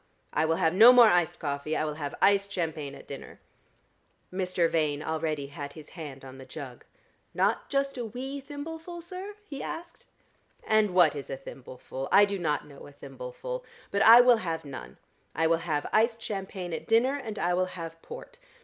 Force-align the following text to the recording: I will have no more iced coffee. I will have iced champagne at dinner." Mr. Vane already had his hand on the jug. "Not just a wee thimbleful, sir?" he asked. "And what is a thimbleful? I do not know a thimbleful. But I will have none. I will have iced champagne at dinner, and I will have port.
I 0.33 0.45
will 0.45 0.55
have 0.55 0.73
no 0.73 0.91
more 0.91 1.09
iced 1.09 1.37
coffee. 1.37 1.77
I 1.77 1.85
will 1.85 1.93
have 1.93 2.15
iced 2.23 2.51
champagne 2.51 2.95
at 2.95 3.05
dinner." 3.07 3.39
Mr. 4.33 4.67
Vane 4.67 5.03
already 5.03 5.45
had 5.45 5.73
his 5.73 5.89
hand 5.89 6.25
on 6.25 6.39
the 6.39 6.43
jug. 6.45 6.83
"Not 7.35 7.69
just 7.69 7.99
a 7.99 8.05
wee 8.05 8.39
thimbleful, 8.41 9.03
sir?" 9.03 9.35
he 9.47 9.61
asked. 9.61 10.07
"And 10.65 10.95
what 10.95 11.13
is 11.15 11.29
a 11.29 11.37
thimbleful? 11.37 12.09
I 12.11 12.25
do 12.25 12.39
not 12.39 12.65
know 12.65 12.87
a 12.87 12.91
thimbleful. 12.91 13.63
But 13.91 14.01
I 14.01 14.21
will 14.21 14.37
have 14.37 14.65
none. 14.65 14.97
I 15.35 15.45
will 15.45 15.57
have 15.57 15.87
iced 15.93 16.19
champagne 16.19 16.73
at 16.73 16.87
dinner, 16.87 17.15
and 17.15 17.37
I 17.37 17.53
will 17.53 17.67
have 17.67 18.01
port. 18.01 18.39